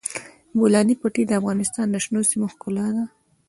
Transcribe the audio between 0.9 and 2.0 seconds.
پټي د افغانستان د